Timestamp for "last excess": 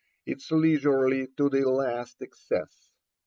1.69-2.89